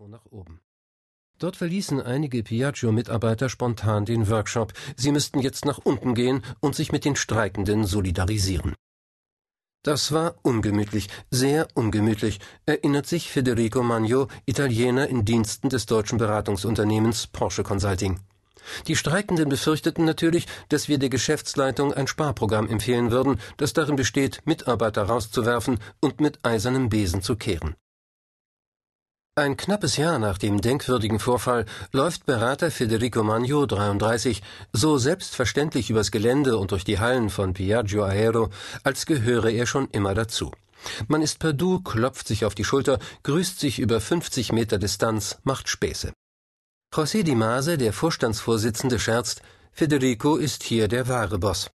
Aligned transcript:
fuhr 0.00 0.08
nach 0.08 0.24
oben. 0.30 0.60
Dort 1.38 1.56
verließen 1.56 2.00
einige 2.00 2.42
Piaggio-Mitarbeiter 2.42 3.50
spontan 3.50 4.06
den 4.06 4.30
Workshop. 4.30 4.72
Sie 4.96 5.12
müssten 5.12 5.40
jetzt 5.40 5.66
nach 5.66 5.76
unten 5.76 6.14
gehen 6.14 6.42
und 6.60 6.74
sich 6.74 6.90
mit 6.90 7.04
den 7.04 7.16
Streikenden 7.16 7.84
solidarisieren. 7.84 8.74
Das 9.82 10.12
war 10.12 10.36
ungemütlich, 10.40 11.08
sehr 11.30 11.68
ungemütlich, 11.74 12.40
erinnert 12.64 13.06
sich 13.06 13.30
Federico 13.30 13.82
Magno, 13.82 14.28
Italiener 14.46 15.06
in 15.06 15.26
Diensten 15.26 15.68
des 15.68 15.84
deutschen 15.84 16.16
Beratungsunternehmens 16.16 17.26
Porsche 17.26 17.62
Consulting. 17.62 18.20
Die 18.86 18.96
Streikenden 18.96 19.50
befürchteten 19.50 20.06
natürlich, 20.06 20.46
dass 20.70 20.88
wir 20.88 20.98
der 20.98 21.10
Geschäftsleitung 21.10 21.92
ein 21.92 22.06
Sparprogramm 22.06 22.68
empfehlen 22.68 23.10
würden, 23.10 23.38
das 23.58 23.74
darin 23.74 23.96
besteht, 23.96 24.40
Mitarbeiter 24.46 25.02
rauszuwerfen 25.02 25.78
und 26.00 26.22
mit 26.22 26.38
eisernem 26.42 26.88
Besen 26.88 27.20
zu 27.20 27.36
kehren. 27.36 27.74
Ein 29.36 29.56
knappes 29.56 29.96
Jahr 29.96 30.18
nach 30.18 30.38
dem 30.38 30.60
denkwürdigen 30.60 31.20
Vorfall 31.20 31.64
läuft 31.92 32.26
Berater 32.26 32.70
Federico 32.72 33.22
Magno, 33.22 33.64
33, 33.64 34.42
so 34.72 34.98
selbstverständlich 34.98 35.88
übers 35.88 36.10
Gelände 36.10 36.58
und 36.58 36.72
durch 36.72 36.82
die 36.82 36.98
Hallen 36.98 37.30
von 37.30 37.54
Piaggio 37.54 38.02
Aero, 38.02 38.50
als 38.82 39.06
gehöre 39.06 39.50
er 39.50 39.66
schon 39.66 39.88
immer 39.92 40.14
dazu. 40.14 40.50
Man 41.06 41.22
ist 41.22 41.38
per 41.38 41.52
Du, 41.52 41.78
klopft 41.78 42.26
sich 42.26 42.44
auf 42.44 42.56
die 42.56 42.64
Schulter, 42.64 42.98
grüßt 43.22 43.60
sich 43.60 43.78
über 43.78 44.00
50 44.00 44.50
Meter 44.50 44.78
Distanz, 44.78 45.38
macht 45.44 45.68
Späße. 45.68 46.12
José 46.92 47.22
Di 47.22 47.36
Mase, 47.36 47.78
der 47.78 47.92
Vorstandsvorsitzende, 47.92 48.98
scherzt, 48.98 49.42
Federico 49.70 50.36
ist 50.36 50.64
hier 50.64 50.88
der 50.88 51.06
wahre 51.06 51.38
Boss. 51.38 51.70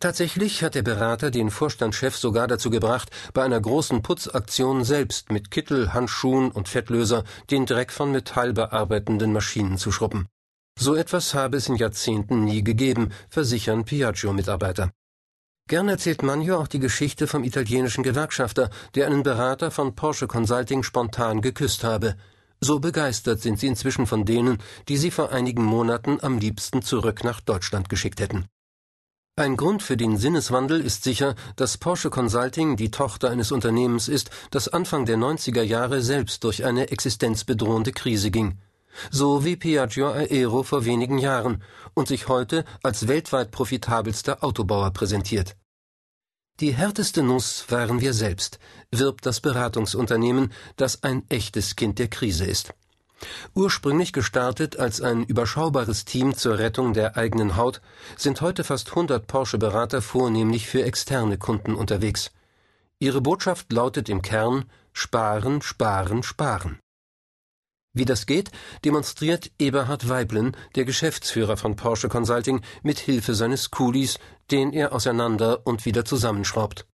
Tatsächlich 0.00 0.62
hat 0.62 0.76
der 0.76 0.82
Berater 0.82 1.32
den 1.32 1.50
Vorstandschef 1.50 2.16
sogar 2.16 2.46
dazu 2.46 2.70
gebracht, 2.70 3.10
bei 3.34 3.42
einer 3.42 3.60
großen 3.60 4.00
Putzaktion 4.00 4.84
selbst 4.84 5.32
mit 5.32 5.50
Kittel, 5.50 5.92
Handschuhen 5.92 6.52
und 6.52 6.68
Fettlöser 6.68 7.24
den 7.50 7.66
Dreck 7.66 7.90
von 7.90 8.12
metallbearbeitenden 8.12 9.32
Maschinen 9.32 9.76
zu 9.76 9.90
schrubben. 9.90 10.28
So 10.78 10.94
etwas 10.94 11.34
habe 11.34 11.56
es 11.56 11.68
in 11.68 11.74
Jahrzehnten 11.74 12.44
nie 12.44 12.62
gegeben, 12.62 13.10
versichern 13.28 13.84
Piaggio-Mitarbeiter. 13.84 14.92
Gern 15.68 15.88
erzählt 15.88 16.22
Magno 16.22 16.58
auch 16.58 16.68
die 16.68 16.78
Geschichte 16.78 17.26
vom 17.26 17.42
italienischen 17.42 18.04
Gewerkschafter, 18.04 18.70
der 18.94 19.06
einen 19.06 19.24
Berater 19.24 19.72
von 19.72 19.96
Porsche 19.96 20.28
Consulting 20.28 20.84
spontan 20.84 21.42
geküsst 21.42 21.82
habe. 21.82 22.14
So 22.60 22.78
begeistert 22.78 23.40
sind 23.40 23.58
sie 23.58 23.66
inzwischen 23.66 24.06
von 24.06 24.24
denen, 24.24 24.58
die 24.88 24.96
sie 24.96 25.10
vor 25.10 25.32
einigen 25.32 25.64
Monaten 25.64 26.18
am 26.22 26.38
liebsten 26.38 26.82
zurück 26.82 27.24
nach 27.24 27.40
Deutschland 27.40 27.88
geschickt 27.88 28.20
hätten. 28.20 28.46
Ein 29.38 29.56
Grund 29.56 29.84
für 29.84 29.96
den 29.96 30.16
Sinneswandel 30.16 30.80
ist 30.80 31.04
sicher, 31.04 31.36
dass 31.54 31.78
Porsche 31.78 32.10
Consulting 32.10 32.74
die 32.76 32.90
Tochter 32.90 33.30
eines 33.30 33.52
Unternehmens 33.52 34.08
ist, 34.08 34.30
das 34.50 34.66
Anfang 34.66 35.06
der 35.06 35.16
90er 35.16 35.62
Jahre 35.62 36.02
selbst 36.02 36.42
durch 36.42 36.64
eine 36.64 36.90
existenzbedrohende 36.90 37.92
Krise 37.92 38.32
ging. 38.32 38.58
So 39.12 39.44
wie 39.44 39.54
Piaggio 39.54 40.08
Aero 40.08 40.64
vor 40.64 40.84
wenigen 40.84 41.18
Jahren 41.18 41.62
und 41.94 42.08
sich 42.08 42.26
heute 42.26 42.64
als 42.82 43.06
weltweit 43.06 43.52
profitabelster 43.52 44.42
Autobauer 44.42 44.90
präsentiert. 44.90 45.54
Die 46.58 46.74
härteste 46.74 47.22
Nuss 47.22 47.64
waren 47.68 48.00
wir 48.00 48.14
selbst, 48.14 48.58
wirbt 48.90 49.24
das 49.24 49.38
Beratungsunternehmen, 49.38 50.52
das 50.74 51.04
ein 51.04 51.22
echtes 51.28 51.76
Kind 51.76 52.00
der 52.00 52.08
Krise 52.08 52.44
ist. 52.44 52.74
Ursprünglich 53.54 54.12
gestartet 54.12 54.78
als 54.78 55.00
ein 55.00 55.24
überschaubares 55.24 56.04
Team 56.04 56.36
zur 56.36 56.58
Rettung 56.58 56.94
der 56.94 57.16
eigenen 57.16 57.56
Haut, 57.56 57.80
sind 58.16 58.40
heute 58.40 58.64
fast 58.64 58.90
100 58.90 59.26
Porsche-Berater 59.26 60.02
vornehmlich 60.02 60.66
für 60.66 60.84
externe 60.84 61.38
Kunden 61.38 61.74
unterwegs. 61.74 62.30
Ihre 62.98 63.20
Botschaft 63.20 63.72
lautet 63.72 64.08
im 64.08 64.22
Kern 64.22 64.64
Sparen, 64.92 65.62
Sparen, 65.62 66.22
Sparen. 66.24 66.80
Wie 67.92 68.04
das 68.04 68.26
geht, 68.26 68.50
demonstriert 68.84 69.50
Eberhard 69.58 70.08
Weiblen, 70.08 70.56
der 70.74 70.84
Geschäftsführer 70.84 71.56
von 71.56 71.76
Porsche 71.76 72.08
Consulting, 72.08 72.60
mit 72.82 72.98
Hilfe 72.98 73.34
seines 73.34 73.70
Coolies, 73.70 74.18
den 74.50 74.72
er 74.72 74.92
auseinander 74.92 75.64
und 75.64 75.84
wieder 75.84 76.04
zusammenschraubt. 76.04 76.87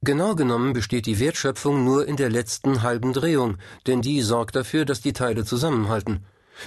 Genau 0.00 0.36
genommen 0.36 0.74
besteht 0.74 1.06
die 1.06 1.18
Wertschöpfung 1.18 1.84
nur 1.84 2.06
in 2.06 2.16
der 2.16 2.30
letzten 2.30 2.82
halben 2.82 3.12
Drehung, 3.12 3.56
denn 3.88 4.00
die 4.00 4.22
sorgt 4.22 4.54
dafür, 4.54 4.84
dass 4.84 5.00
die 5.00 5.12
Teile 5.12 5.44
zusammenhalten. 5.44 6.24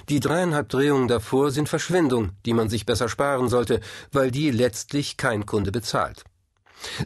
Die 0.09 0.19
dreieinhalb 0.19 0.67
Drehungen 0.67 1.07
davor 1.07 1.51
sind 1.51 1.69
Verschwendung, 1.69 2.31
die 2.45 2.53
man 2.53 2.69
sich 2.69 2.85
besser 2.85 3.07
sparen 3.07 3.47
sollte, 3.47 3.79
weil 4.11 4.31
die 4.31 4.51
letztlich 4.51 5.15
kein 5.15 5.45
Kunde 5.45 5.71
bezahlt. 5.71 6.25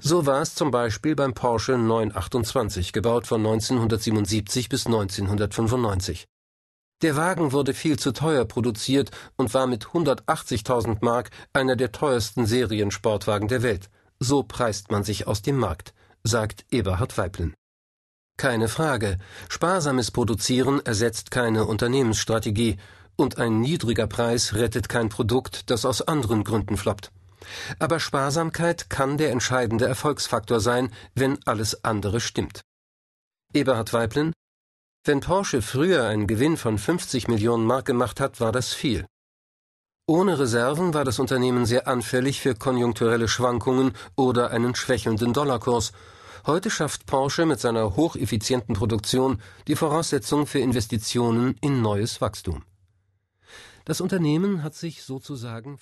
So 0.02 0.26
war 0.26 0.42
es 0.42 0.56
zum 0.56 0.72
Beispiel 0.72 1.16
beim 1.16 1.34
Porsche 1.36 1.78
928, 1.78 2.92
gebaut 2.92 3.28
von 3.28 3.46
1977 3.46 4.68
bis 4.68 4.88
1995. 4.88 6.26
Der 7.04 7.16
Wagen 7.16 7.52
wurde 7.52 7.74
viel 7.74 8.00
zu 8.00 8.14
teuer 8.14 8.46
produziert 8.46 9.12
und 9.36 9.54
war 9.54 9.68
mit 9.68 9.88
180.000 9.88 10.98
Mark 11.02 11.30
einer 11.54 11.76
der 11.76 11.92
teuersten 11.92 12.48
Seriensportwagen 12.48 13.48
der 13.48 13.62
Welt. 13.62 13.90
So 14.20 14.44
preist 14.44 14.92
man 14.92 15.04
sich 15.04 15.28
aus 15.28 15.42
dem 15.42 15.58
Markt 15.58 15.94
sagt 16.26 16.66
Eberhard 16.72 17.18
Weiblen. 17.18 17.54
Keine 18.38 18.68
Frage, 18.68 19.18
sparsames 19.48 20.12
Produzieren 20.12 20.86
ersetzt 20.86 21.32
keine 21.32 21.66
Unternehmensstrategie, 21.66 22.78
und 23.16 23.38
ein 23.38 23.62
niedriger 23.62 24.08
Preis 24.08 24.56
rettet 24.56 24.90
kein 24.90 25.08
Produkt, 25.08 25.70
das 25.70 25.86
aus 25.86 26.02
anderen 26.02 26.44
Gründen 26.44 26.76
floppt. 26.76 27.12
Aber 27.80 28.00
Sparsamkeit 28.00 28.90
kann 28.90 29.18
der 29.18 29.32
entscheidende 29.32 29.86
Erfolgsfaktor 29.86 30.60
sein, 30.60 30.92
wenn 31.14 31.40
alles 31.46 31.86
andere 31.86 32.20
stimmt. 32.20 32.62
Eberhard 33.54 33.94
Weiblen 33.94 34.34
Wenn 35.06 35.22
Porsche 35.22 35.62
früher 35.62 36.06
einen 36.06 36.28
Gewinn 36.28 36.58
von 36.58 36.78
50 36.78 37.30
Millionen 37.30 37.66
Mark 37.66 37.86
gemacht 37.86 38.20
hat, 38.20 38.42
war 38.42 38.52
das 38.52 38.74
viel. 38.74 39.06
Ohne 40.08 40.38
Reserven 40.38 40.94
war 40.94 41.04
das 41.04 41.18
Unternehmen 41.20 41.66
sehr 41.66 41.88
anfällig 41.88 42.42
für 42.42 42.54
konjunkturelle 42.54 43.28
Schwankungen 43.28 43.94
oder 44.16 44.52
einen 44.52 44.76
schwächelnden 44.76 45.34
Dollarkurs. 45.34 45.94
Heute 46.48 46.70
schafft 46.70 47.08
Porsche 47.08 47.48
mit 47.48 47.60
seiner 47.60 47.96
hocheffizienten 47.96 48.76
Produktion 48.76 49.42
die 49.68 49.76
Voraussetzung 49.76 50.46
für 50.46 50.60
Investitionen 50.60 51.56
in 51.60 51.82
neues 51.82 52.22
Wachstum. 52.22 52.64
Das 53.84 54.00
Unternehmen 54.00 54.62
hat 54.62 54.76
sich 54.76 55.02
sozusagen 55.02 55.80